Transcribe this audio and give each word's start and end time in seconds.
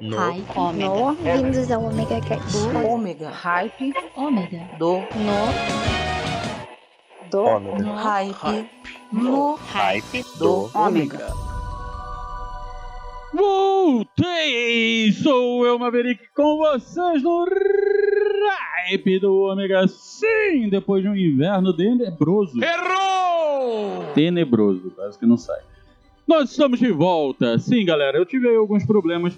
No. 0.00 0.16
Hype. 0.16 0.44
Ômega. 0.56 0.88
No, 0.88 1.12
vindos 1.14 1.70
ao 1.72 1.84
Omega 1.84 2.20
Cast. 2.20 2.68
Do 2.68 2.86
ômega. 2.86 3.30
Hype. 3.30 3.92
Ômega. 4.14 4.68
Do. 4.78 4.98
No. 4.98 5.48
Do 7.28 7.44
Ômega. 7.44 7.78
No. 7.82 7.94
Hype. 7.94 8.70
No. 9.12 9.54
Hype 9.56 10.24
Do 10.38 10.70
ômega. 10.72 11.32
Voltei! 13.34 15.12
Sou 15.12 15.66
eu, 15.66 15.78
Maverick, 15.78 16.28
com 16.34 16.58
vocês 16.58 17.22
no 17.22 17.44
Hype 18.86 19.18
do 19.18 19.36
Ômega. 19.36 19.88
Sim, 19.88 20.68
depois 20.70 21.02
de 21.02 21.08
um 21.08 21.16
inverno 21.16 21.74
tenebroso. 21.74 22.62
Errou! 22.62 24.04
Tenebroso, 24.14 24.92
quase 24.92 25.18
que 25.18 25.26
não 25.26 25.36
sai. 25.36 25.60
Nós 26.26 26.50
estamos 26.50 26.78
de 26.78 26.92
volta. 26.92 27.58
Sim, 27.58 27.84
galera, 27.84 28.16
eu 28.16 28.24
tive 28.24 28.48
aí 28.48 28.56
alguns 28.56 28.86
problemas 28.86 29.36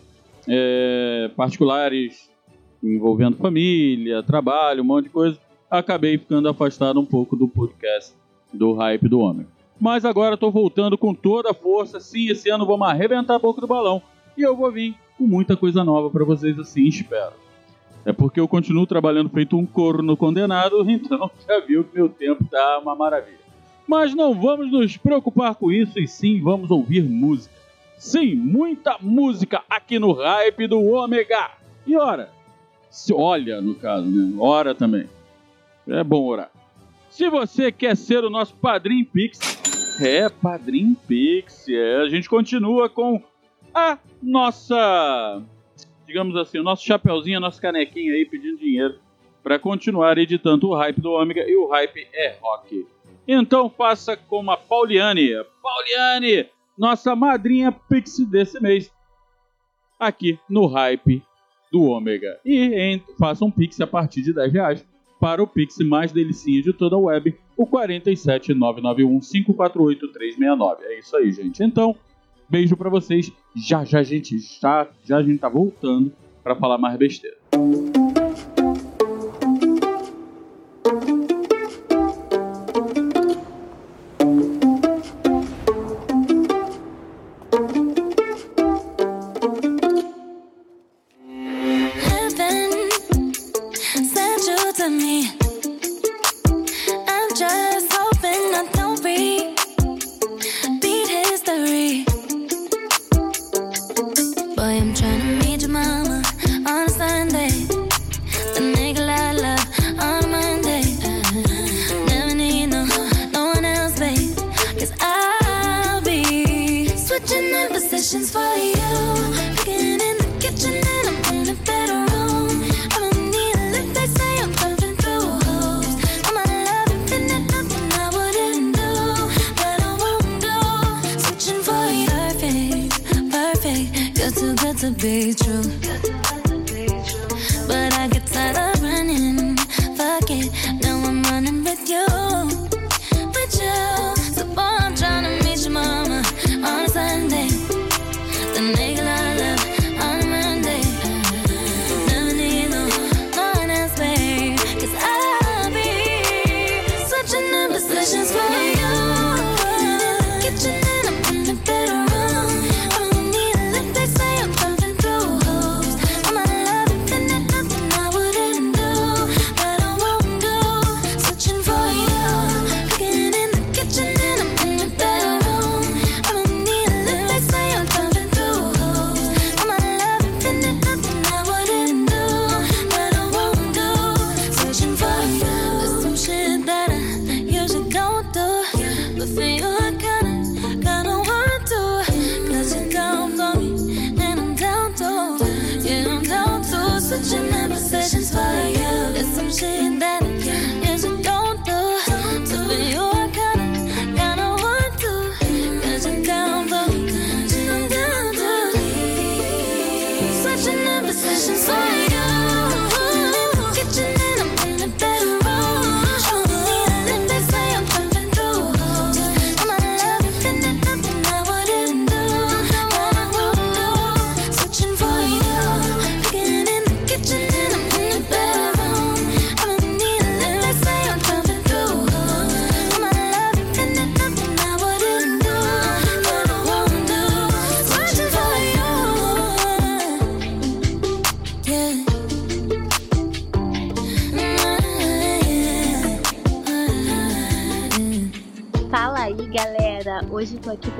é, 0.53 1.31
particulares 1.37 2.29
envolvendo 2.83 3.37
família, 3.37 4.23
trabalho, 4.23 4.83
um 4.83 4.87
monte 4.87 5.05
de 5.05 5.11
coisa. 5.11 5.39
Acabei 5.71 6.19
ficando 6.19 6.49
afastado 6.49 6.99
um 6.99 7.07
pouco 7.07 7.37
do 7.37 7.47
podcast 7.47 8.15
do 8.53 8.73
Hype 8.73 9.09
do 9.09 9.21
Ômega. 9.21 9.49
Mas 9.79 10.05
agora 10.05 10.35
estou 10.35 10.51
voltando 10.51 10.99
com 10.99 11.15
toda 11.15 11.53
a 11.53 11.55
força. 11.55 12.01
Sim, 12.01 12.31
esse 12.31 12.51
ano 12.51 12.67
vamos 12.67 12.89
arrebentar 12.89 13.37
a 13.37 13.39
boca 13.39 13.61
do 13.61 13.67
balão. 13.67 14.03
E 14.37 14.43
eu 14.43 14.57
vou 14.57 14.73
vir 14.73 14.95
com 15.17 15.25
muita 15.25 15.57
coisa 15.57 15.85
nova 15.85 16.11
para 16.11 16.25
vocês, 16.25 16.59
assim, 16.59 16.87
espero. 16.87 17.33
É 18.05 18.13
porque 18.13 18.41
eu 18.41 18.49
continuo 18.49 18.87
trabalhando 18.87 19.31
feito 19.31 19.57
um 19.57 19.65
corno 19.65 20.17
condenado, 20.17 20.85
então 20.91 21.31
já 21.47 21.61
viu 21.61 21.85
que 21.85 21.95
meu 21.95 22.09
tempo 22.09 22.45
tá 22.51 22.81
uma 22.83 22.97
maravilha. 22.97 23.39
Mas 23.87 24.15
não 24.15 24.35
vamos 24.35 24.71
nos 24.71 24.97
preocupar 24.97 25.55
com 25.55 25.71
isso 25.71 25.99
e 25.99 26.09
sim 26.09 26.41
vamos 26.41 26.71
ouvir 26.71 27.03
música. 27.03 27.60
Sim, 28.01 28.35
muita 28.35 28.97
música 28.99 29.63
aqui 29.69 29.99
no 29.99 30.13
Hype 30.13 30.67
do 30.67 30.83
Ômega. 30.83 31.51
E 31.87 31.95
ora, 31.99 32.31
se 32.89 33.13
olha 33.13 33.61
no 33.61 33.75
caso, 33.75 34.07
né? 34.07 34.35
Ora 34.41 34.75
também. 34.75 35.07
É 35.87 36.03
bom 36.03 36.25
orar. 36.25 36.51
Se 37.11 37.29
você 37.29 37.71
quer 37.71 37.95
ser 37.95 38.25
o 38.25 38.31
nosso 38.31 38.57
padrinho 38.57 39.05
Pix, 39.05 40.01
é 40.01 40.31
padrinho 40.31 40.97
Pix, 41.07 41.69
é, 41.69 41.97
a 41.97 42.09
gente 42.09 42.27
continua 42.27 42.89
com 42.89 43.23
a 43.75 43.99
nossa, 44.23 45.43
digamos 46.07 46.35
assim, 46.37 46.59
o 46.59 46.63
nosso 46.63 46.87
chapeuzinho, 46.87 47.37
a 47.37 47.41
nossa 47.41 47.61
canequinha 47.61 48.15
aí 48.15 48.25
pedindo 48.25 48.57
dinheiro 48.57 48.99
para 49.43 49.59
continuar 49.59 50.17
editando 50.17 50.71
o 50.71 50.75
Hype 50.75 51.03
do 51.03 51.13
Ômega 51.13 51.45
e 51.47 51.55
o 51.55 51.69
Hype 51.69 52.09
é 52.15 52.39
rock. 52.41 52.87
Então 53.29 53.69
faça 53.69 54.17
como 54.17 54.51
a 54.51 54.57
Pauliane. 54.57 55.33
Pauliane, 55.63 56.49
nossa 56.81 57.15
madrinha 57.15 57.71
Pix 57.71 58.21
desse 58.21 58.59
mês, 58.59 58.91
aqui 59.99 60.39
no 60.49 60.65
Hype 60.65 61.23
do 61.71 61.83
Ômega. 61.83 62.41
E 62.43 62.57
em, 62.57 63.05
faça 63.19 63.45
um 63.45 63.51
Pix 63.51 63.79
a 63.83 63.87
partir 63.87 64.23
de 64.23 64.33
10 64.33 64.51
reais 64.51 64.87
para 65.21 65.43
o 65.43 65.47
Pix 65.47 65.77
mais 65.81 66.11
delicinha 66.11 66.63
de 66.63 66.73
toda 66.73 66.97
a 66.97 66.99
web, 66.99 67.37
o 67.55 67.67
47991 67.67 69.21
548 69.21 70.09
369. 70.11 70.85
É 70.87 70.99
isso 70.99 71.15
aí, 71.15 71.31
gente. 71.31 71.63
Então, 71.63 71.95
beijo 72.49 72.75
para 72.79 72.89
vocês. 72.89 73.31
Já 73.55 73.85
já 73.85 73.99
a 73.99 74.03
gente 74.03 74.35
está, 74.35 74.89
já 75.05 75.19
a 75.19 75.23
gente 75.23 75.39
tá 75.39 75.51
voltando 75.51 76.11
para 76.43 76.57
falar 76.57 76.79
mais 76.79 76.97
besteira. 76.97 77.37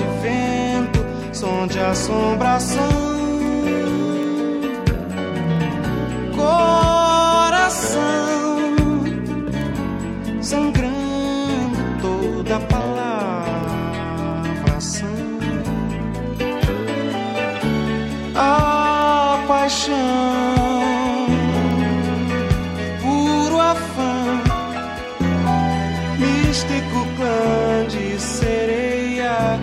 De 0.00 0.06
vento, 0.22 1.00
som 1.32 1.66
de 1.66 1.78
assombração. 1.78 2.80
Coração 6.34 8.00
sangrando 10.40 11.78
toda 12.00 12.56
a 12.56 12.60
palavração. 12.60 13.50
A 18.34 19.44
paixão, 19.46 19.96
místico 26.18 27.06
clã 27.16 27.86
de 27.88 28.18
sereia, 28.18 29.60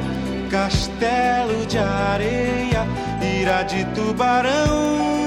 castelo 0.47 1.65
de 1.65 1.77
areia, 1.77 2.85
ira 3.21 3.63
de 3.63 3.85
tubarão. 3.93 5.26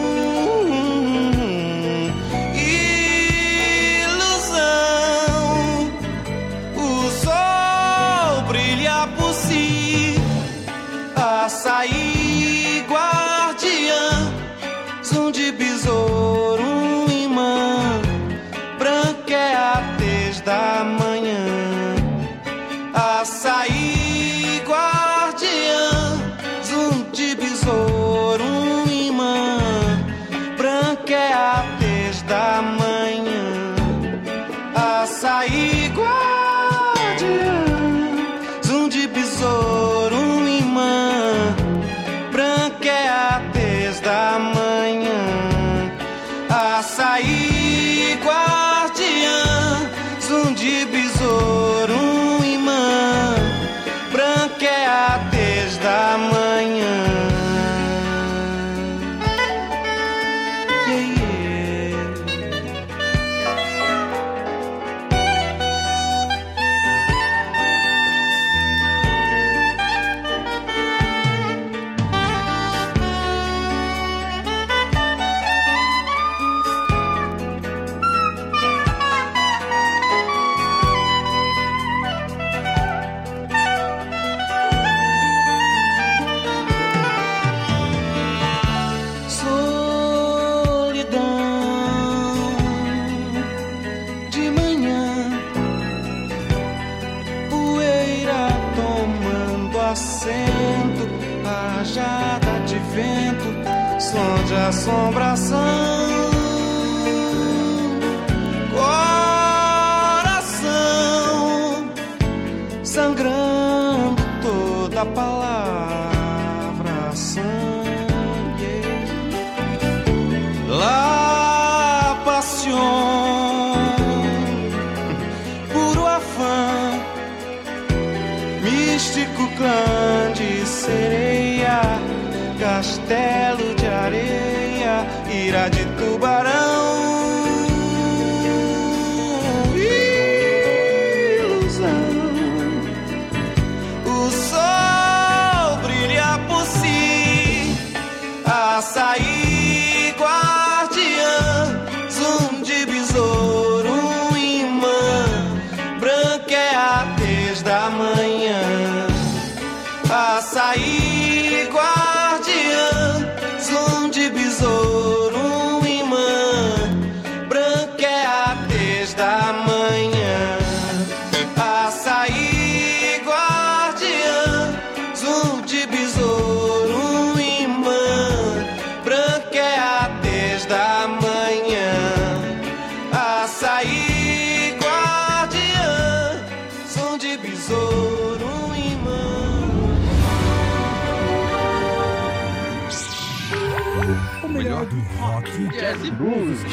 Toda 115.05 115.30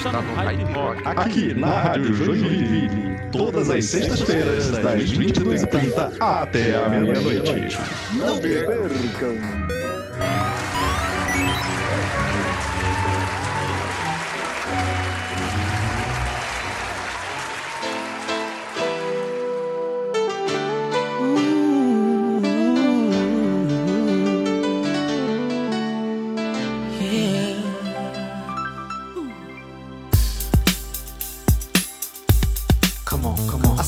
está 0.07 0.21
no 0.21 0.33
Hype 0.35 0.73
Rock. 0.73 1.01
Aqui 1.05 1.53
na 1.53 1.81
Rádio 1.81 2.13
Joinville, 2.13 3.17
todas 3.31 3.69
as 3.69 3.85
sextas-feiras, 3.85 4.71
das 4.71 5.11
22h30 5.11 6.17
até 6.19 6.75
a 6.75 6.89
meia-noite. 6.89 7.77
Não 8.13 8.37
percam! 8.39 9.66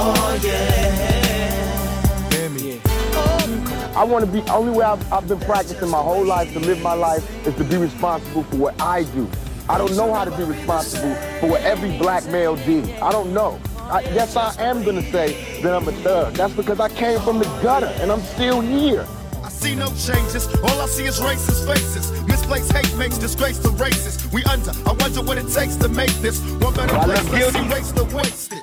Oh 0.00 0.40
yeah. 0.44 0.78
I 3.96 4.04
want 4.04 4.24
to 4.24 4.30
be, 4.30 4.48
only 4.48 4.70
way 4.70 4.84
I've, 4.84 5.12
I've 5.12 5.26
been 5.26 5.40
practicing 5.40 5.90
my 5.90 6.00
whole 6.00 6.24
life 6.24 6.52
to 6.52 6.60
live 6.60 6.80
my 6.82 6.92
life 6.92 7.24
is 7.44 7.56
to 7.56 7.64
be 7.64 7.76
responsible 7.76 8.44
for 8.44 8.56
what 8.56 8.80
I 8.80 9.02
do. 9.02 9.28
I 9.68 9.76
don't 9.76 9.96
know 9.96 10.14
how 10.14 10.24
to 10.24 10.30
be 10.36 10.44
responsible 10.44 11.12
for 11.40 11.48
what 11.50 11.62
every 11.62 11.98
black 11.98 12.24
male 12.26 12.54
did. 12.54 12.88
I 13.00 13.10
don't 13.10 13.34
know. 13.34 13.58
I, 13.76 14.02
yes, 14.02 14.36
I 14.36 14.54
am 14.62 14.84
going 14.84 15.02
to 15.02 15.10
say 15.10 15.60
that 15.62 15.74
I'm 15.74 15.88
a 15.88 15.92
thug. 15.92 16.34
That's 16.34 16.54
because 16.54 16.78
I 16.78 16.90
came 16.90 17.18
from 17.22 17.40
the 17.40 17.46
gutter 17.60 17.92
and 18.00 18.12
I'm 18.12 18.20
still 18.20 18.60
here. 18.60 19.04
I 19.42 19.48
see 19.48 19.74
no 19.74 19.88
changes. 19.88 20.46
All 20.62 20.80
I 20.80 20.86
see 20.86 21.06
is 21.06 21.18
racist 21.18 21.66
faces. 21.66 22.12
Misplaced 22.28 22.70
hate 22.70 22.96
makes 22.96 23.18
disgrace 23.18 23.58
to 23.58 23.70
races. 23.70 24.30
We 24.32 24.44
under. 24.44 24.70
I 24.86 24.92
wonder 24.92 25.22
what 25.22 25.38
it 25.38 25.48
takes 25.48 25.74
to 25.74 25.88
make 25.88 26.12
this 26.22 26.40
one 26.62 26.72
better 26.74 26.94
place. 27.00 27.28
Let's 27.32 27.56
erase 27.56 27.90
the 27.90 28.04
wasted. 28.14 28.62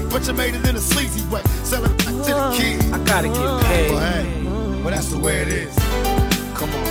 But 0.11 0.27
you 0.27 0.33
made 0.33 0.53
it 0.55 0.67
in 0.67 0.75
a 0.75 0.79
sleazy 0.79 1.25
way. 1.29 1.41
Sell 1.63 1.85
it 1.85 1.97
back 1.99 2.07
to 2.07 2.11
the 2.11 2.53
kid. 2.57 2.93
I 2.93 2.99
gotta 3.05 3.29
get 3.29 3.61
paid. 3.63 3.91
Well, 3.91 3.99
hey, 4.11 4.43
well, 4.81 4.91
that's 4.91 5.07
the 5.07 5.17
way 5.17 5.41
it 5.41 5.47
is. 5.47 5.73
Come 6.53 6.69
on. 6.69 6.85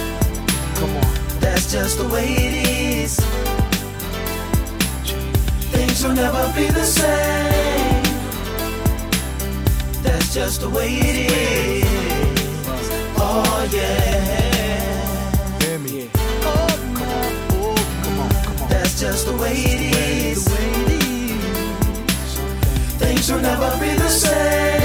Come 0.77 0.97
on. 0.97 1.05
That's 1.39 1.71
just 1.71 1.99
the 1.99 2.09
way 2.09 2.25
it 2.25 2.55
is. 3.05 3.21
Things 5.71 6.03
will 6.03 6.15
never 6.15 6.51
be 6.57 6.69
the 6.69 6.85
same. 6.85 8.03
That's 10.03 10.33
just 10.33 10.63
the 10.63 10.71
way 10.71 10.89
it 10.89 11.31
is. 11.31 11.85
Oh 13.19 13.69
yeah. 13.71 15.59
Hear 15.61 15.79
me. 15.79 16.09
Oh, 16.43 16.69
come 16.95 17.09
on, 17.09 17.33
oh, 17.53 17.77
come 18.03 18.19
on, 18.21 18.31
come 18.45 18.63
on. 18.63 18.69
That's 18.71 18.99
just 18.99 19.27
the 19.27 19.37
way 19.37 19.53
it 19.53 19.81
is. 19.95 20.80
Things 23.31 23.43
will 23.43 23.49
never 23.49 23.79
be 23.79 23.95
the 23.95 24.09
same. 24.09 24.81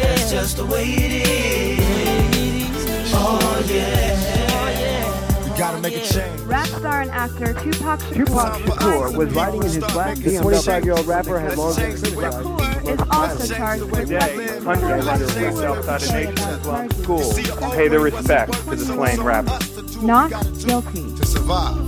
That's 0.00 0.30
just 0.30 0.56
the 0.58 0.66
way 0.66 0.84
it 0.84 1.26
is. 1.26 3.12
Oh, 3.12 3.38
oh 3.42 3.64
yeah. 3.68 5.58
Gotta 5.58 5.80
make 5.80 5.96
a 5.96 6.06
change. 6.06 6.40
Rap 6.42 6.68
star 6.68 7.00
and 7.00 7.10
actor 7.10 7.52
Tupac 7.52 7.98
Shakur, 7.98 8.14
Tupac 8.14 8.60
Shakur 8.60 9.16
was 9.16 9.34
riding 9.34 9.62
in 9.62 9.66
his 9.66 9.78
black 9.78 10.16
The 10.18 10.36
25-year-old 10.36 11.06
rapper 11.06 11.40
had 11.40 11.58
long 11.58 11.74
been 11.74 11.96
criticized. 11.96 12.88
is 12.88 13.00
also 13.10 13.54
charged 13.56 13.82
with 13.82 14.08
Today, 14.08 14.60
hundreds 14.60 15.04
of 15.04 15.12
underweight 15.12 15.64
outside 15.64 16.02
of 16.02 16.12
Nation 16.12 16.48
Islam 16.48 16.90
school 16.92 17.32
to 17.32 17.70
pay 17.74 17.88
their 17.88 17.98
respects 17.98 18.56
to 18.66 18.76
the 18.76 18.84
slain 18.84 19.20
rapper. 19.20 19.58
not 20.00 20.30
guilty. 20.64 21.12
to 21.16 21.26
survive. 21.26 21.87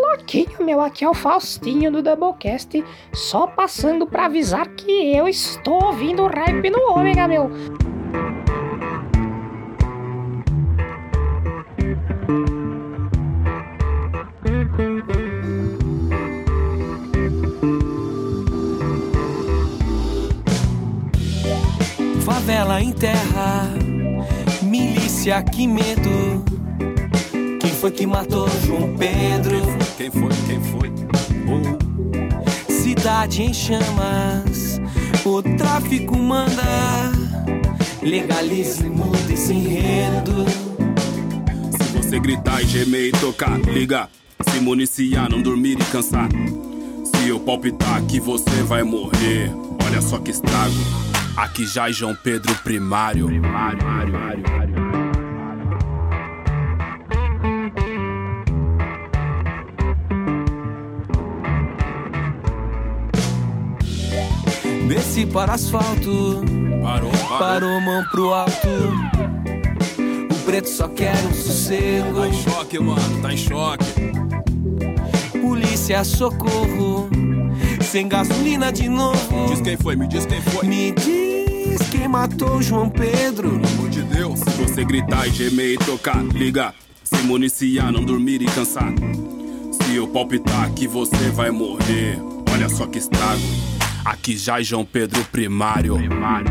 louquinho, 0.11 0.63
meu, 0.63 0.81
aqui 0.81 1.05
é 1.05 1.09
o 1.09 1.13
Faustinho 1.13 1.91
do 1.91 2.01
Doublecast, 2.01 2.83
só 3.13 3.47
passando 3.47 4.05
pra 4.05 4.25
avisar 4.25 4.67
que 4.67 5.15
eu 5.15 5.27
estou 5.27 5.83
ouvindo 5.85 6.23
o 6.23 6.27
Hype 6.27 6.69
no 6.69 6.91
Ômega, 6.91 7.27
meu. 7.27 7.49
Favela 22.25 22.81
em 22.81 22.91
terra, 22.91 23.69
milícia, 24.63 25.41
que 25.43 25.67
medo. 25.67 26.50
Quem 27.81 27.89
foi 27.89 27.97
que 27.97 28.05
matou 28.05 28.47
João 28.63 28.95
Pedro? 28.95 29.59
Quem 29.97 30.11
foi? 30.11 30.29
Quem 30.45 30.61
foi? 30.61 30.91
Cidade 32.69 33.41
em 33.41 33.51
chamas, 33.51 34.79
o 35.25 35.41
tráfico 35.57 36.15
manda. 36.15 36.61
Legalize, 38.03 38.83
muda 38.83 39.33
esse 39.33 39.53
enredo. 39.53 40.45
Se 41.71 41.97
você 41.97 42.19
gritar 42.19 42.61
e 42.61 42.67
gemer 42.67 43.07
e 43.07 43.11
tocar, 43.13 43.59
liga. 43.61 44.07
Se 44.47 44.59
municiar, 44.59 45.27
não 45.27 45.41
dormir 45.41 45.79
e 45.81 45.85
cansar. 45.85 46.29
Se 47.03 47.29
eu 47.29 47.39
palpitar 47.39 48.03
que 48.03 48.19
você 48.19 48.61
vai 48.61 48.83
morrer, 48.83 49.51
olha 49.87 50.03
só 50.03 50.19
que 50.19 50.29
estrago. 50.29 50.75
Aqui 51.35 51.65
já 51.65 51.89
é 51.89 51.91
João 51.91 52.15
Pedro 52.23 52.53
Primário. 52.63 53.27
Desci 64.91 65.25
para 65.25 65.53
asfalto, 65.53 66.43
parou, 66.83 67.11
parou 67.39 67.79
mão 67.79 68.03
pro 68.11 68.33
alto. 68.33 68.67
O 70.29 70.35
preto 70.43 70.67
só 70.67 70.89
quer 70.89 71.15
um 71.15 71.33
sossego. 71.33 72.19
Tá 72.19 72.27
em 72.27 72.33
choque, 72.33 72.77
mano, 72.77 73.21
tá 73.21 73.33
em 73.33 73.37
choque. 73.37 73.85
Polícia, 75.41 76.03
socorro. 76.03 77.09
sem 77.81 78.09
gasolina 78.09 78.69
de 78.69 78.89
novo. 78.89 79.45
Diz 79.47 79.61
quem 79.61 79.77
foi, 79.77 79.95
me 79.95 80.09
diz 80.09 80.25
quem 80.25 80.41
foi. 80.41 80.67
Me 80.67 80.91
diz 80.91 81.89
quem 81.89 82.09
matou 82.09 82.61
João 82.61 82.89
Pedro. 82.89 83.49
Pelo 83.49 83.73
amor 83.73 83.89
de 83.89 84.01
Deus. 84.01 84.41
Se 84.41 84.61
você 84.61 84.83
gritar 84.83 85.25
e 85.25 85.31
gemer 85.31 85.75
e 85.75 85.77
tocar, 85.77 86.21
liga. 86.21 86.73
Se 87.01 87.15
municiar, 87.23 87.93
não 87.93 88.03
dormir 88.03 88.41
e 88.41 88.45
cansar. 88.45 88.93
Se 89.71 89.95
eu 89.95 90.05
palpitar 90.05 90.69
que 90.71 90.85
você 90.85 91.29
vai 91.29 91.49
morrer, 91.49 92.19
olha 92.51 92.67
só 92.67 92.85
que 92.85 92.97
estrago. 92.97 93.80
Aqui 94.03 94.35
já 94.35 94.59
é 94.59 94.63
João 94.63 94.83
Pedro 94.83 95.23
Primário. 95.25 95.95
Primário. 95.95 96.41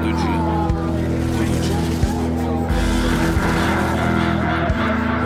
Dia. 0.00 0.40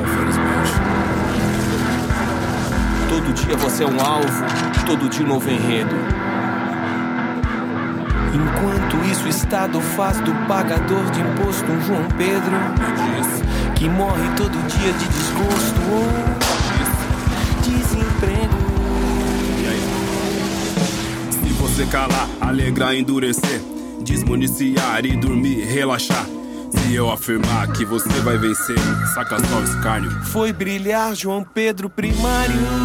Infelizmente. 0.03 0.73
Todo 3.09 3.33
dia 3.33 3.57
você 3.57 3.85
é 3.85 3.87
um 3.87 4.01
alvo, 4.01 4.45
todo 4.87 5.09
dia 5.09 5.25
um 5.25 5.29
novo 5.29 5.51
enredo. 5.51 6.24
Enquanto 8.35 8.97
isso, 9.09 9.27
o 9.27 9.29
Estado 9.29 9.81
faz 9.81 10.19
do 10.21 10.35
pagador 10.49 11.09
de 11.13 11.21
imposto 11.21 11.71
um 11.71 11.81
João 11.81 12.09
Pedro 12.19 12.53
que 13.77 13.89
morre 13.89 14.29
todo 14.37 14.59
dia 14.67 14.93
de 14.93 15.09
desgosto 15.09 15.81
ou 15.93 16.05
desemprego. 17.63 18.59
Se 21.31 21.53
você 21.53 21.87
calar, 21.87 22.29
alegrar, 22.41 22.95
endurecer, 22.95 23.61
desmuniciar 24.05 25.07
e 25.07 25.17
dormir, 25.17 25.65
relaxar. 25.65 26.27
Se 26.71 26.95
eu 26.95 27.11
afirmar 27.11 27.69
que 27.69 27.85
você 27.85 28.21
vai 28.21 28.37
vencer, 28.37 28.79
saca 29.15 29.39
só 29.39 29.61
o 29.61 29.65
escárnio. 29.65 30.11
Foi 30.25 30.53
brilhar 30.53 31.15
João 31.15 31.45
Pedro 31.45 31.89
Primário. 31.89 32.84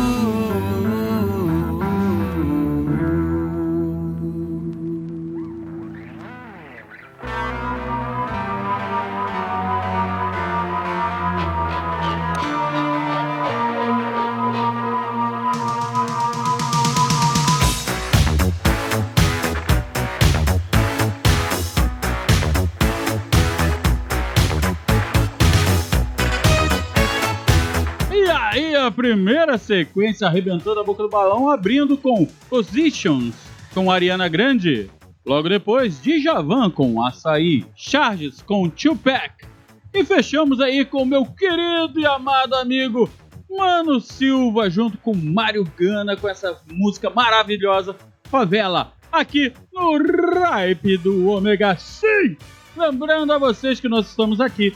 Primeira 29.50 29.58
sequência 29.58 30.28
arrebentando 30.28 30.80
a 30.80 30.84
boca 30.84 31.02
do 31.02 31.10
balão, 31.10 31.50
abrindo 31.50 31.98
com 31.98 32.28
Positions, 32.50 33.34
com 33.74 33.90
Ariana 33.90 34.28
Grande. 34.28 34.90
Logo 35.26 35.50
depois, 35.50 36.00
Djavan 36.02 36.70
com 36.70 37.04
Açaí, 37.04 37.66
Charges 37.76 38.42
com 38.42 38.70
Tupac. 38.70 39.48
E 39.94 40.04
fechamos 40.06 40.62
aí 40.62 40.86
com 40.86 41.04
meu 41.04 41.26
querido 41.26 42.00
e 42.00 42.06
amado 42.06 42.54
amigo 42.56 43.10
Mano 43.50 44.00
Silva, 44.00 44.70
junto 44.70 44.98
com 45.00 45.16
Mário 45.16 45.66
Gana, 45.78 46.16
com 46.16 46.30
essa 46.30 46.62
música 46.72 47.10
maravilhosa, 47.10 47.96
Favela, 48.26 48.94
aqui 49.12 49.52
no 49.74 49.98
Ripe 49.98 50.98
do 50.98 51.28
Ômega 51.28 51.76
Sim! 51.76 52.38
Lembrando 52.78 53.34
a 53.34 53.40
vocês 53.40 53.80
que 53.80 53.90
nós 53.90 54.08
estamos 54.08 54.40
aqui 54.40 54.76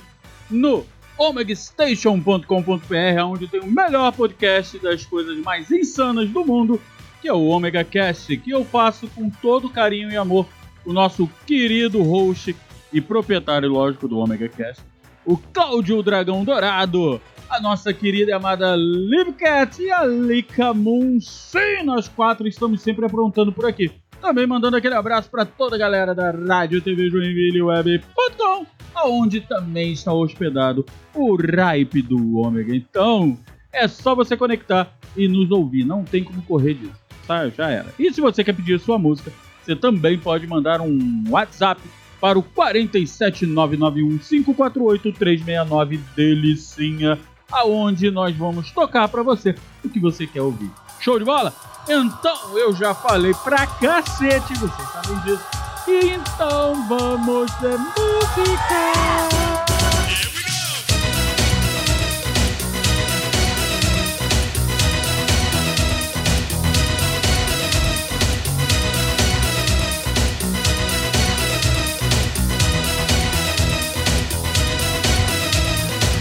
no 0.50 0.84
omegastation.com.br, 1.18 3.24
onde 3.26 3.48
tem 3.48 3.60
o 3.60 3.68
melhor 3.68 4.12
podcast 4.14 4.80
das 4.80 5.06
coisas 5.06 5.38
mais 5.40 5.70
insanas 5.72 6.30
do 6.30 6.46
mundo, 6.46 6.82
que 7.22 7.28
é 7.28 7.34
o 7.34 7.48
Omega 7.48 7.84
Cast, 7.84 8.36
que 8.38 8.52
eu 8.52 8.66
faço 8.66 9.08
com 9.10 9.30
todo 9.30 9.70
carinho 9.70 10.12
e 10.12 10.18
amor 10.18 10.48
o 10.86 10.92
nosso 10.92 11.30
querido 11.46 12.02
host 12.02 12.56
e 12.92 13.00
proprietário, 13.00 13.70
lógico, 13.70 14.08
do 14.08 14.20
Omega 14.20 14.50
Cast, 14.50 14.84
o 15.26 15.38
Cláudio 15.38 16.04
Dragão 16.04 16.44
Dourado, 16.44 17.22
a 17.50 17.62
nossa 17.62 17.94
querida 17.94 18.32
e 18.32 18.34
amada 18.34 18.76
Livcat 18.76 19.82
e 19.82 19.92
a 19.92 20.04
Lika 20.04 20.74
Moon. 20.74 21.20
Sim, 21.22 21.84
nós 21.86 22.08
quatro 22.08 22.48
estamos 22.48 22.82
sempre 22.82 23.06
aprontando 23.06 23.52
por 23.52 23.66
aqui. 23.66 23.92
Também 24.24 24.48
mandando 24.48 24.78
aquele 24.78 24.96
abraço 24.96 25.30
para 25.30 25.44
toda 25.44 25.76
a 25.76 25.78
galera 25.78 26.16
da 26.16 26.32
Rádio 26.32 26.82
TV 26.82 27.10
Joinville 27.10 27.62
Web.com, 27.62 28.66
aonde 28.96 29.42
também 29.42 29.92
está 29.92 30.14
hospedado 30.14 30.86
o 31.14 31.36
Ripe 31.36 32.02
do 32.02 32.38
Ômega. 32.38 32.74
Então, 32.74 33.38
é 33.70 33.86
só 33.86 34.16
você 34.16 34.38
conectar 34.38 34.96
e 35.18 35.28
nos 35.28 35.52
ouvir, 35.52 35.84
não 35.84 36.06
tem 36.06 36.24
como 36.24 36.42
correr 36.44 36.76
disso, 36.76 37.02
tá? 37.28 37.50
Já 37.50 37.70
era. 37.70 37.94
E 38.00 38.14
se 38.14 38.22
você 38.22 38.46
quer 38.46 38.56
pedir 38.56 38.80
sua 38.80 38.98
música, 38.98 39.30
você 39.62 39.76
também 39.76 40.18
pode 40.18 40.48
mandar 40.48 40.80
um 40.80 41.26
WhatsApp 41.30 41.82
para 42.22 42.40
o 42.40 42.44
47991 42.44 44.20
548 44.20 45.12
369 45.12 46.00
Delicinha, 46.16 47.20
aonde 47.52 48.10
nós 48.10 48.34
vamos 48.34 48.72
tocar 48.72 49.10
para 49.10 49.22
você 49.22 49.54
o 49.84 49.90
que 49.90 50.00
você 50.00 50.26
quer 50.26 50.44
ouvir. 50.44 50.72
Show 51.04 51.20
de 51.20 51.26
bola? 51.26 51.54
Então 51.90 52.58
eu 52.58 52.74
já 52.74 52.94
falei 52.94 53.34
pra 53.44 53.68
cacete, 53.68 54.54
vocês 54.54 54.90
sabem 54.90 55.20
disso. 55.20 55.44
Então 55.86 56.88
vamos 56.88 57.52
de 57.60 57.68
música! 57.68 58.94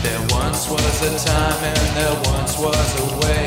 There 0.02 0.18
once 0.32 0.68
was 0.68 1.02
a 1.02 1.18
time 1.24 1.62
and 1.62 1.96
there 1.96 2.32
once 2.32 2.58
was 2.58 3.00
a 3.00 3.16
way. 3.20 3.41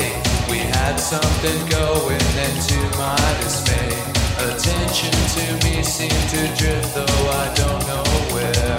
Something 1.06 1.68
going, 1.68 2.26
and 2.44 2.56
to 2.66 2.78
my 2.98 3.36
dismay, 3.40 3.94
attention 4.42 5.14
to 5.36 5.64
me 5.64 5.80
seemed 5.84 6.28
to 6.30 6.42
drift, 6.58 6.96
though 6.96 7.30
I 7.30 7.54
don't 7.54 7.86
know 7.86 8.02
where. 8.34 8.78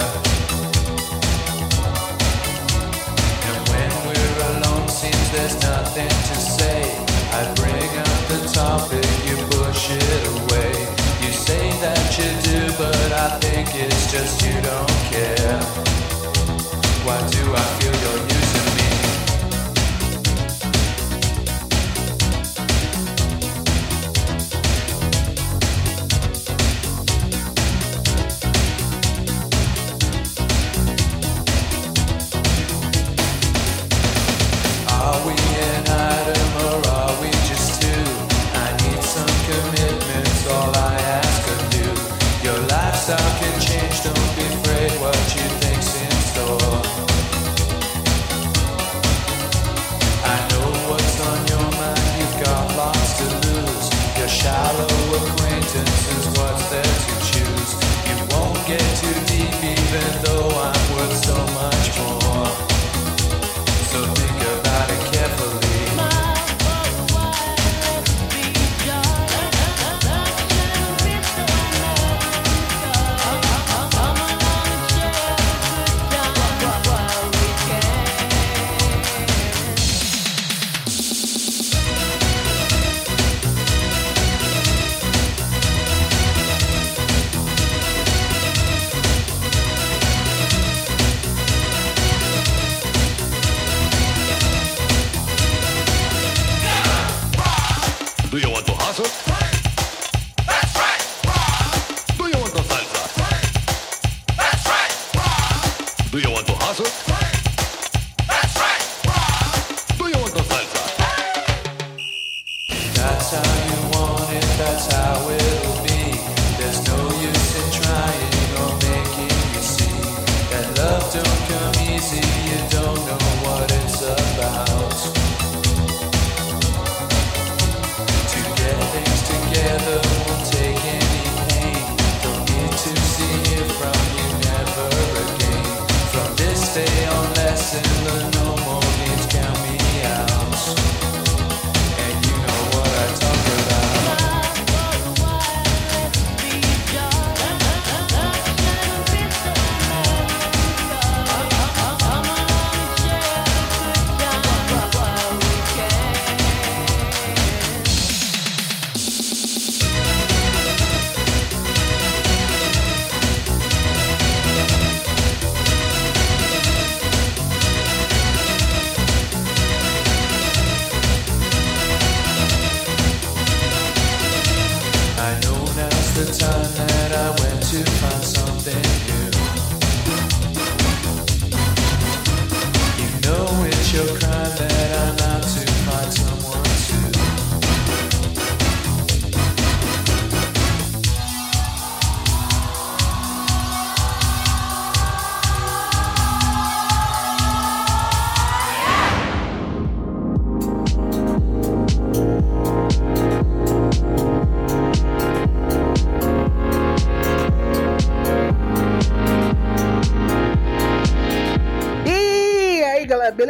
And 3.48 3.58
when 3.70 3.90
we're 4.04 4.40
alone, 4.52 4.86
seems 4.90 5.30
there's 5.30 5.56
nothing 5.62 6.10
to 6.10 6.36
say. 6.36 6.92
I 7.32 7.48
bring 7.54 7.90
up 7.96 8.20
the 8.28 8.46
topic, 8.52 9.08
you 9.24 9.36
push 9.56 9.88
it 9.88 10.26
away. 10.36 10.72
You 11.24 11.32
say 11.32 11.70
that 11.80 12.18
you 12.18 12.28
do, 12.44 12.60
but 12.76 13.10
I 13.10 13.38
think 13.40 13.74
it's 13.74 14.12
just 14.12 14.42
you 14.44 14.52
don't 14.52 14.98
care. 15.08 15.62
Why 17.08 17.18
do 17.30 17.54
I 17.54 17.64
feel 17.80 17.94
you're 18.04 18.22
using 18.28 18.67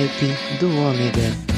Hype 0.00 0.34
do 0.58 0.68
Ômega. 0.68 1.49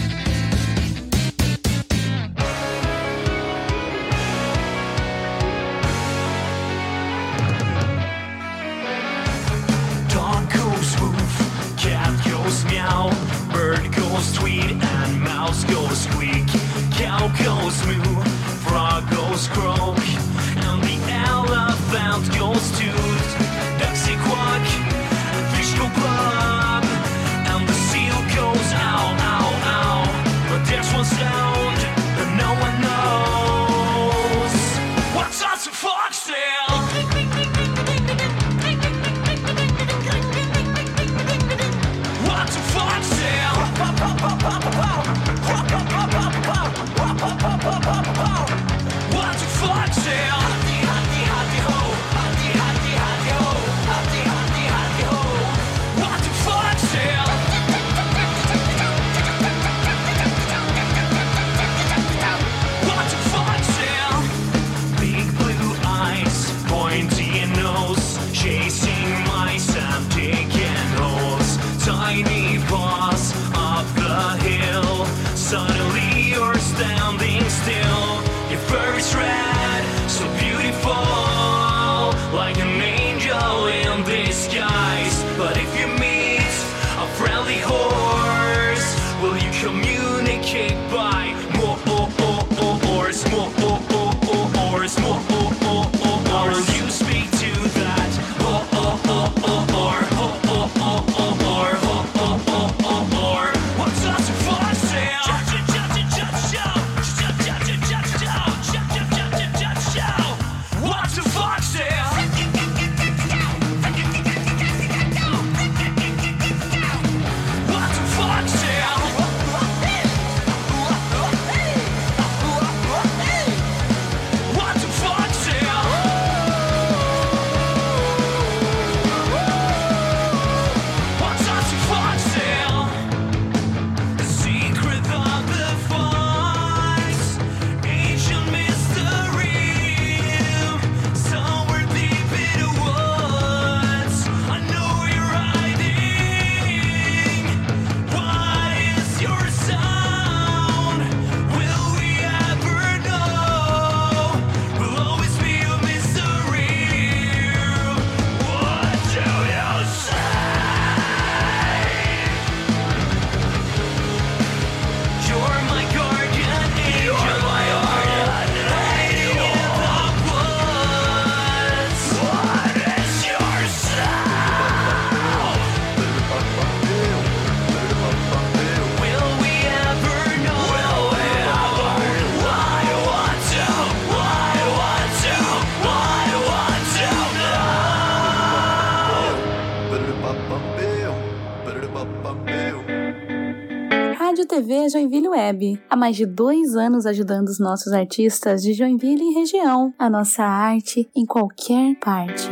mais 196.02 196.16
de 196.16 196.26
dois 196.26 196.74
anos 196.74 197.06
ajudando 197.06 197.46
os 197.46 197.60
nossos 197.60 197.92
artistas 197.92 198.60
de 198.60 198.74
Joinville 198.74 199.22
e 199.22 199.34
região, 199.34 199.94
a 199.96 200.10
nossa 200.10 200.42
arte 200.42 201.08
em 201.14 201.24
qualquer 201.24 201.94
parte. 202.00 202.48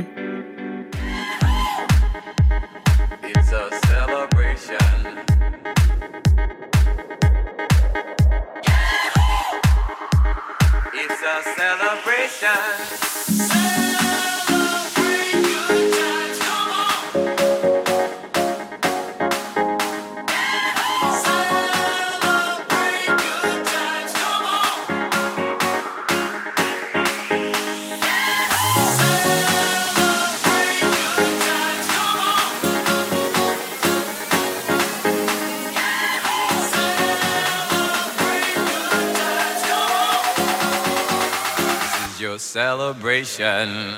celebration. 11.57 13.60
شَيْئًا 43.37 43.97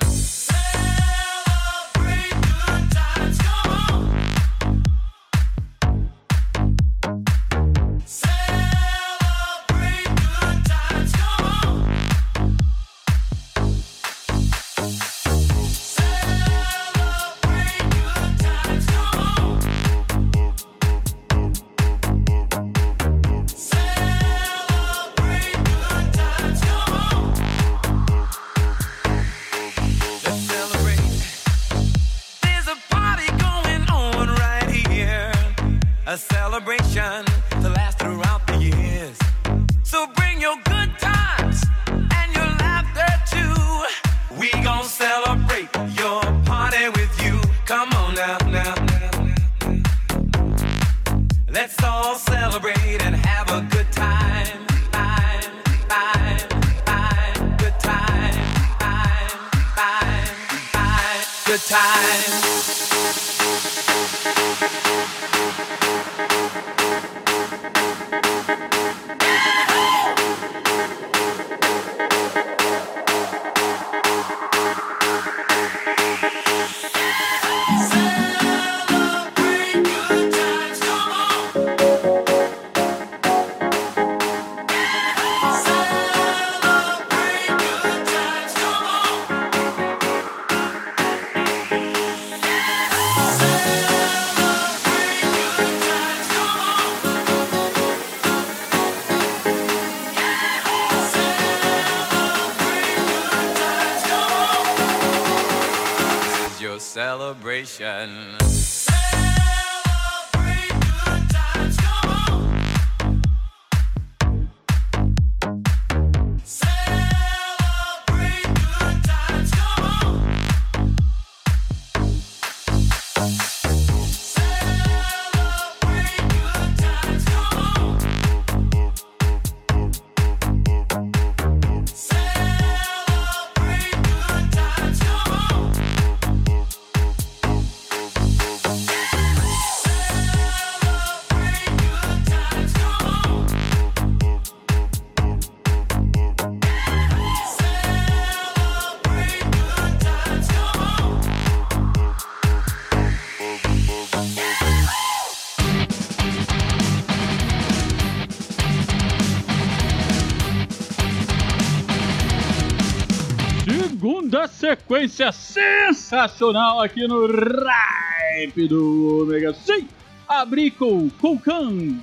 sequência 164.92 165.33
sensacional 165.33 166.83
aqui 166.83 167.09
no 167.09 167.26
Ripe 167.26 168.68
do 168.68 169.22
Omega 169.22 169.55
100. 169.55 169.88
Abri 170.28 170.70
com 170.70 171.09
Kulkan. 171.18 171.98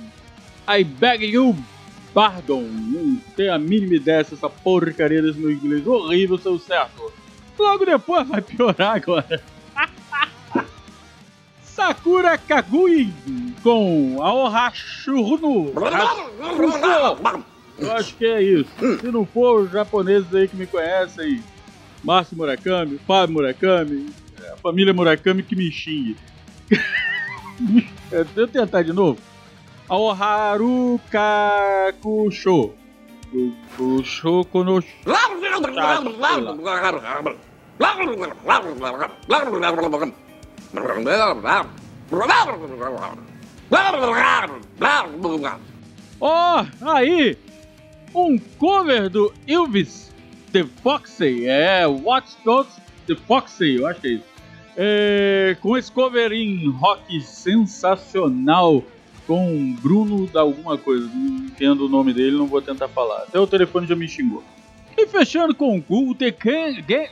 I 0.68 0.82
beg 0.82 1.24
you, 1.24 1.56
pardon. 2.12 2.62
Não 2.62 3.16
tenho 3.36 3.54
a 3.54 3.58
mínima 3.58 3.94
ideia 3.94 4.24
se 4.24 4.34
essa 4.34 4.50
porcaria 4.50 5.22
desse 5.22 5.38
meu 5.38 5.52
inglês 5.52 5.86
horrível 5.86 6.36
saiu 6.36 6.58
certo. 6.58 7.12
Logo 7.56 7.84
depois 7.84 8.26
vai 8.26 8.42
piorar 8.42 8.96
agora. 8.96 9.40
Sakura 11.62 12.36
Kagui 12.38 13.14
com 13.62 14.20
Aoha 14.20 14.72
Shurno. 14.74 15.72
Eu 17.78 17.92
acho 17.92 18.16
que 18.16 18.26
é 18.26 18.42
isso. 18.42 18.98
Se 19.00 19.12
não 19.12 19.24
for 19.24 19.62
os 19.62 19.70
japoneses 19.70 20.34
aí 20.34 20.48
que 20.48 20.56
me 20.56 20.66
conhecem, 20.66 21.40
Márcio 22.02 22.36
Murakami, 22.36 22.98
Fábio 23.06 23.34
Murakami, 23.34 24.10
é, 24.42 24.52
a 24.52 24.56
família 24.56 24.92
Murakami 24.92 25.42
que 25.42 25.56
me 25.56 25.70
xingue. 25.70 26.16
É, 28.10 28.24
Deixa 28.24 28.40
eu 28.40 28.48
tentar 28.48 28.80
de 28.80 28.90
novo. 28.90 29.18
Aoharu 29.86 30.98
Kakusho. 31.10 32.72
Kusho. 33.76 34.44
Ó, 46.20 46.66
aí! 46.82 47.38
Um 48.14 48.38
cover 48.38 49.08
do 49.08 49.32
Elvis 49.46 50.09
The 50.52 50.64
Foxy, 50.82 51.46
é, 51.46 51.86
Watch 51.86 52.36
Dogs 52.44 52.80
The 53.06 53.16
Foxy, 53.26 53.76
eu 53.76 53.86
acho 53.86 54.00
que 54.00 54.06
é 54.06 54.10
isso. 54.12 54.24
É, 54.76 55.56
com 55.60 55.76
esse 55.76 55.90
cover 55.90 56.32
em 56.32 56.70
rock 56.70 57.20
sensacional, 57.20 58.82
com 59.26 59.74
Bruno 59.80 60.26
da 60.26 60.40
alguma 60.40 60.78
coisa, 60.78 61.06
não 61.12 61.46
entendo 61.46 61.86
o 61.86 61.88
nome 61.88 62.12
dele, 62.12 62.36
não 62.36 62.46
vou 62.46 62.62
tentar 62.62 62.88
falar. 62.88 63.18
Até 63.22 63.38
o 63.38 63.46
telefone 63.46 63.86
já 63.86 63.96
me 63.96 64.08
xingou. 64.08 64.42
E 64.96 65.06
fechando 65.06 65.54
com 65.54 65.80
Cool 65.82 66.14
The 66.14 66.30
Gang. 66.30 67.08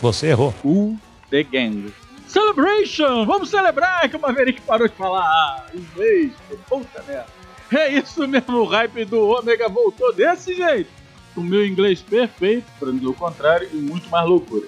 Você 0.00 0.28
errou. 0.28 0.52
Cool 0.62 0.96
The 1.30 1.42
Gang. 1.42 1.92
Celebration! 2.26 3.24
Vamos 3.26 3.50
celebrar 3.50 4.08
que 4.08 4.16
o 4.16 4.20
Maverick 4.20 4.60
parou 4.60 4.86
de 4.86 4.94
falar 4.94 5.66
inglês. 5.74 6.32
Puta 6.68 7.02
merda. 7.06 7.26
É 7.72 7.88
isso 7.92 8.26
mesmo, 8.26 8.58
o 8.58 8.64
hype 8.64 9.04
do 9.04 9.28
Ômega 9.28 9.68
voltou 9.68 10.12
desse 10.12 10.54
jeito. 10.54 10.99
O 11.36 11.40
meu 11.40 11.66
inglês 11.66 12.00
perfeito, 12.00 12.66
para 12.78 12.88
não 12.88 12.96
dizer 12.96 13.08
o 13.08 13.14
contrário, 13.14 13.68
e 13.72 13.76
muito 13.76 14.08
mais 14.10 14.28
loucura. 14.28 14.66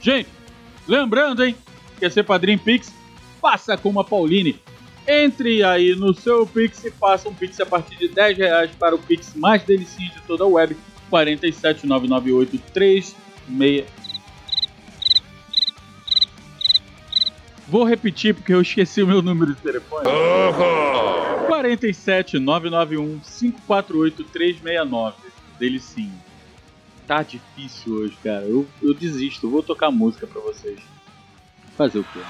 Gente, 0.00 0.28
lembrando, 0.88 1.44
hein, 1.44 1.54
quer 1.98 2.10
ser 2.10 2.24
padrinho 2.24 2.58
Pix? 2.58 2.92
Faça 3.40 3.76
como 3.76 4.00
a 4.00 4.04
Pauline. 4.04 4.58
Entre 5.06 5.62
aí 5.62 5.94
no 5.94 6.14
seu 6.14 6.46
Pix 6.46 6.84
e 6.84 6.90
faça 6.90 7.28
um 7.28 7.34
Pix 7.34 7.60
a 7.60 7.66
partir 7.66 7.96
de 7.96 8.08
10 8.08 8.38
reais 8.38 8.70
para 8.78 8.94
o 8.94 8.98
Pix 8.98 9.34
mais 9.34 9.62
delicinho 9.62 10.10
de 10.10 10.22
toda 10.22 10.44
a 10.44 10.46
web, 10.46 10.74
4799836 11.10 13.14
Vou 17.70 17.84
repetir 17.84 18.34
porque 18.34 18.52
eu 18.52 18.60
esqueci 18.60 19.00
o 19.00 19.06
meu 19.06 19.22
número 19.22 19.54
de 19.54 19.60
telefone. 19.60 20.04
47 21.46 22.40
991 22.40 23.20
548 23.20 24.24
369. 24.24 25.14
Delicinho. 25.60 26.18
Tá 27.06 27.22
difícil 27.22 27.92
hoje, 27.92 28.16
cara. 28.22 28.46
Eu, 28.46 28.66
eu 28.82 28.94
desisto. 28.94 29.46
Eu 29.46 29.50
vou 29.50 29.62
tocar 29.62 29.90
música 29.90 30.26
pra 30.26 30.40
vocês. 30.40 30.80
Fazer 31.76 31.98
o 31.98 32.04
quê? 32.04 32.20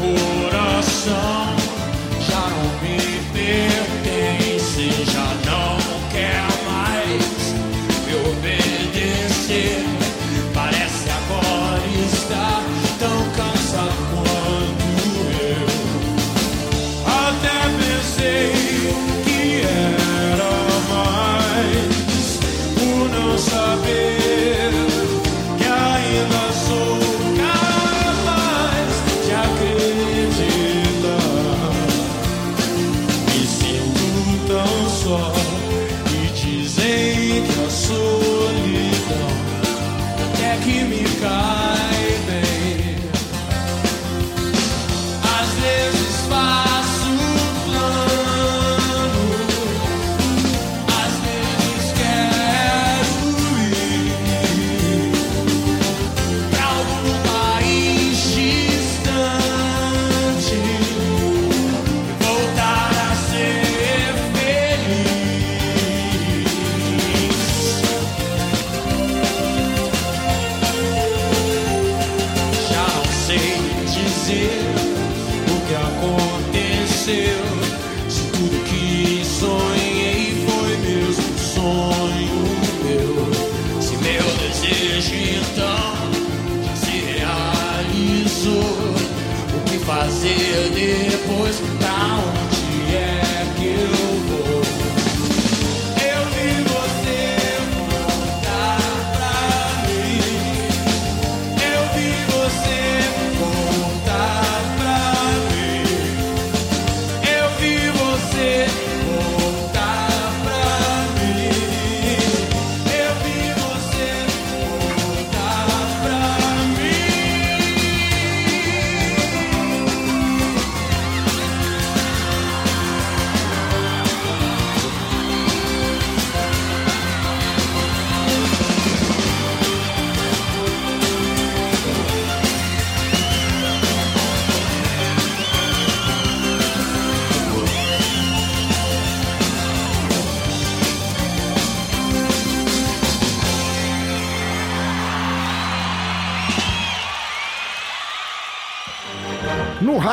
O 0.00 0.45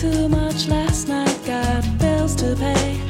too 0.00 0.30
much 0.30 0.66
last 0.66 1.08
night, 1.08 1.38
got 1.44 1.84
bills 1.98 2.34
to 2.34 2.56
pay. 2.56 3.09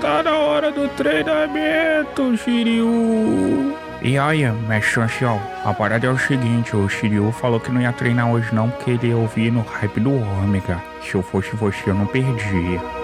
Está 0.00 0.22
na 0.22 0.38
hora 0.38 0.72
do 0.72 0.88
treinamento, 0.96 2.34
Shiryu. 2.38 3.76
E 4.00 4.18
olha, 4.18 4.50
mestre 4.66 5.02
Ancião, 5.02 5.38
a 5.62 5.74
parada 5.74 6.06
é 6.06 6.10
o 6.10 6.16
seguinte, 6.16 6.74
o 6.74 6.88
Shiryu 6.88 7.30
falou 7.32 7.60
que 7.60 7.70
não 7.70 7.82
ia 7.82 7.92
treinar 7.92 8.32
hoje 8.32 8.48
não 8.54 8.70
porque 8.70 8.92
ele 8.92 9.08
ia 9.08 9.16
ouvir 9.18 9.52
no 9.52 9.60
hype 9.60 10.00
do 10.00 10.10
Ômega. 10.10 10.82
Se 11.02 11.16
eu 11.16 11.22
fosse 11.22 11.54
você, 11.54 11.90
eu 11.90 11.94
não 11.94 12.06
perdia. 12.06 12.99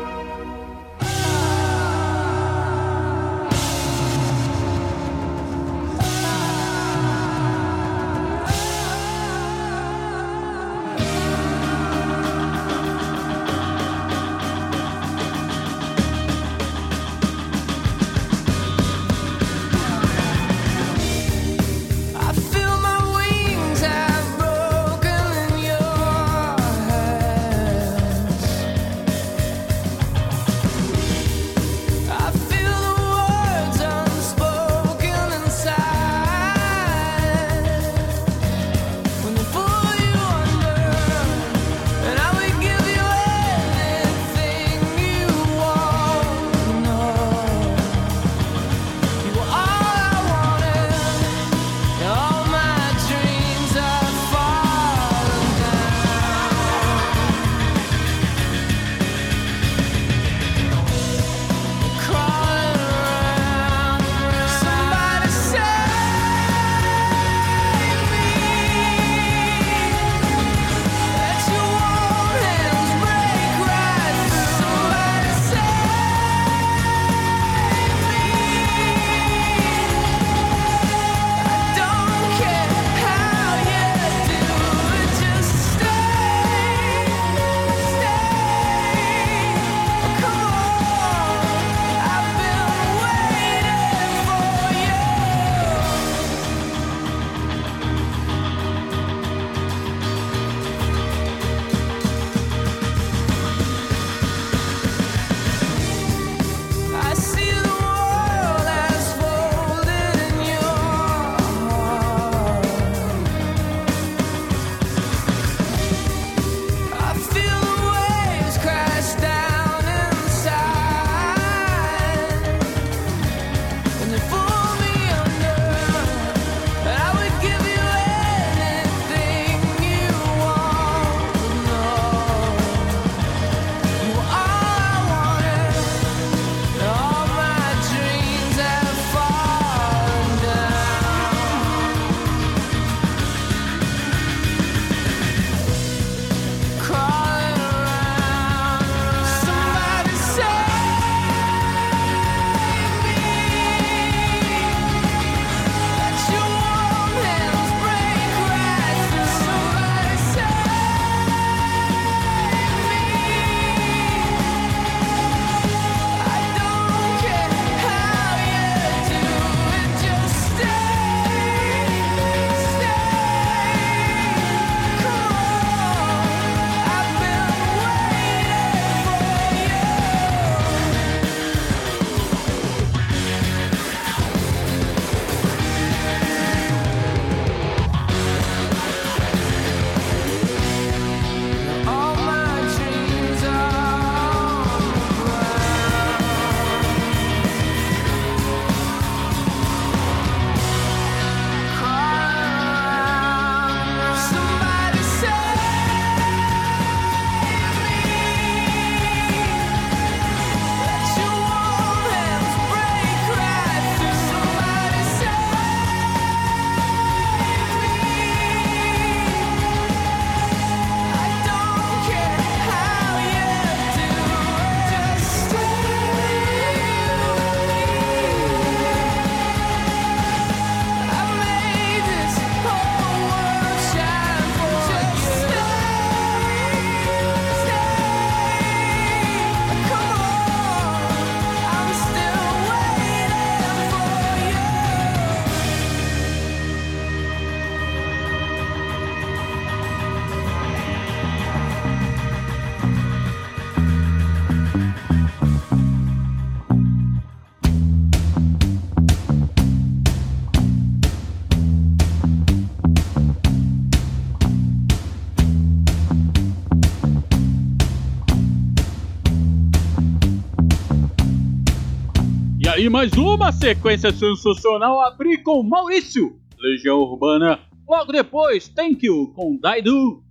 E 272.79 272.91
mais 272.91 273.11
uma 273.15 273.51
sequência 273.53 274.13
sensacional 274.13 275.01
abrir 275.01 275.43
com 275.43 275.63
Maurício, 275.63 276.39
Legião 276.59 276.99
Urbana. 276.99 277.59
Logo 277.89 278.13
depois, 278.13 278.69
Thank 278.69 279.07
You 279.07 279.33
com 279.35 279.57
Daidu. 279.57 280.23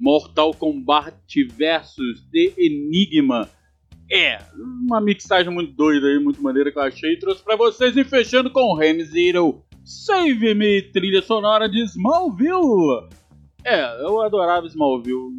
Mortal 0.00 0.52
Kombat 0.54 1.44
versus 1.56 2.20
The 2.32 2.52
Enigma. 2.58 3.48
É, 4.10 4.38
uma 4.84 5.00
mixagem 5.00 5.52
muito 5.52 5.72
doida 5.72 6.08
aí, 6.08 6.18
muito 6.18 6.42
maneira 6.42 6.72
que 6.72 6.78
eu 6.78 6.82
achei 6.82 7.12
e 7.12 7.18
trouxe 7.18 7.44
pra 7.44 7.54
vocês. 7.54 7.96
E 7.96 8.02
fechando 8.02 8.50
com 8.50 8.74
Ram 8.74 8.98
Zero, 9.04 9.62
Save 9.84 10.52
Me, 10.52 10.82
trilha 10.82 11.22
sonora 11.22 11.68
de 11.68 11.80
Smallville. 11.84 13.08
É, 13.64 14.02
eu 14.02 14.20
adorava 14.20 14.66
Smallville, 14.66 15.30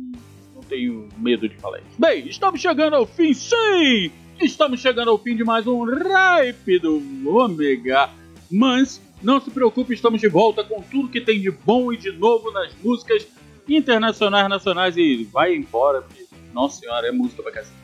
não 0.55 0.61
tenho 0.61 1.09
medo 1.17 1.49
de 1.49 1.57
falar 1.57 1.79
isso. 1.79 1.99
Bem, 1.99 2.25
estamos 2.29 2.61
chegando 2.61 2.95
ao 2.95 3.05
fim, 3.05 3.33
sim! 3.33 4.09
Estamos 4.39 4.81
chegando 4.81 5.09
ao 5.09 5.17
fim 5.17 5.35
de 5.35 5.43
mais 5.43 5.65
um 5.65 5.85
Ripe 5.85 6.79
do 6.79 7.01
Ômega. 7.25 8.09
Mas 8.51 9.01
não 9.23 9.39
se 9.39 9.49
preocupe, 9.49 9.93
estamos 9.93 10.19
de 10.19 10.27
volta 10.27 10.63
com 10.63 10.81
tudo 10.81 11.09
que 11.09 11.21
tem 11.21 11.39
de 11.39 11.49
bom 11.49 11.91
e 11.91 11.97
de 11.97 12.11
novo 12.11 12.51
nas 12.51 12.73
músicas 12.83 13.27
internacionais, 13.67 14.47
nacionais 14.49 14.97
e 14.97 15.23
vai 15.23 15.55
embora, 15.55 16.01
porque, 16.01 16.25
nossa 16.53 16.79
senhora, 16.79 17.07
é 17.07 17.11
música 17.11 17.41
pra 17.41 17.51
cacete. 17.51 17.75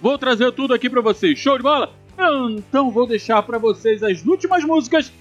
Vou 0.00 0.16
trazer 0.16 0.52
tudo 0.52 0.72
aqui 0.72 0.88
pra 0.88 1.00
vocês. 1.00 1.38
Show 1.38 1.56
de 1.56 1.62
bola? 1.62 1.92
Então 2.56 2.90
vou 2.90 3.06
deixar 3.06 3.42
pra 3.42 3.58
vocês 3.58 4.02
as 4.02 4.24
últimas 4.24 4.64
músicas. 4.64 5.12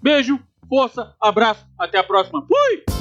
Beijo, 0.00 0.38
força, 0.68 1.14
abraço, 1.20 1.66
até 1.78 1.98
a 1.98 2.04
próxima. 2.04 2.46
Fui! 2.46 2.97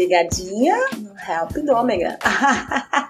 ligadinha 0.00 0.78
no 0.98 1.14
Help 1.14 1.52
do 1.52 1.72
Ômega. 1.72 2.18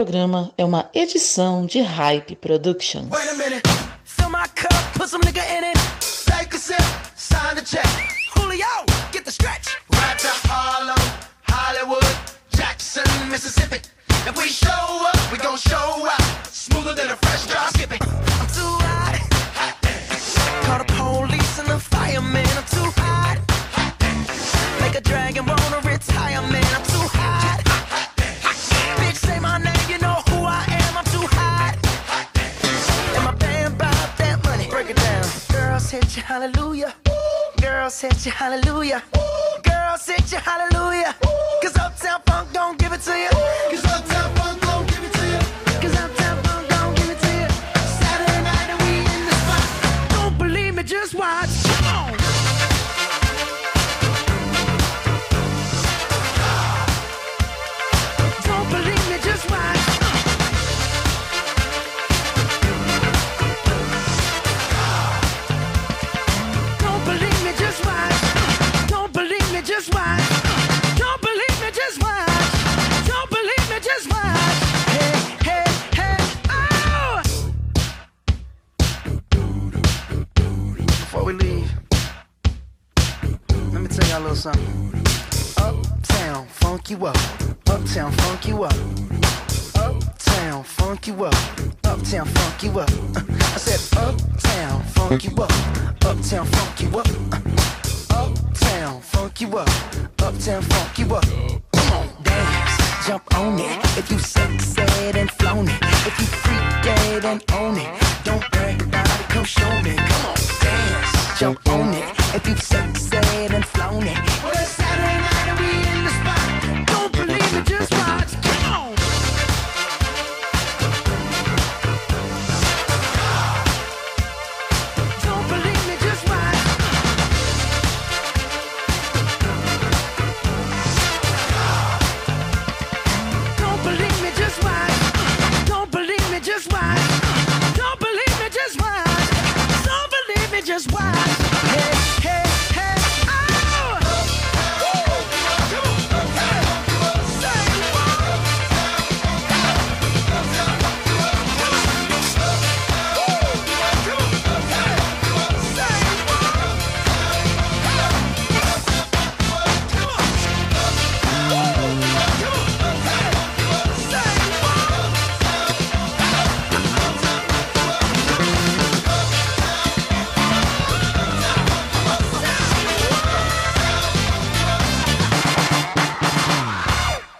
programa 0.00 0.50
é 0.56 0.64
uma 0.64 0.88
edição 0.94 1.66
de 1.66 1.82
Hype 1.82 2.34
Productions. 2.36 3.10
dragon 25.10 25.49
Girl, 37.90 37.96
set 37.96 38.24
your 38.24 38.34
hallelujah. 38.34 39.02
Ooh. 39.16 39.62
Girl, 39.64 39.96
set 39.96 40.30
you 40.30 40.38
hallelujah. 40.38 41.12
Ooh. 41.26 41.60
Cause 41.60 41.76
Uptown 41.76 42.20
Funk 42.24 42.52
don't 42.52 42.78
give 42.78 42.92
it 42.92 43.00
to 43.00 43.18
you. 43.18 43.26
Ooh. 43.26 43.70
Cause 43.70 43.89